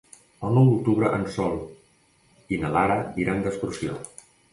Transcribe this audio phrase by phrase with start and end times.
[0.47, 1.53] El nou d'octubre en Sol
[2.57, 3.99] i na Lara iran d'excursió.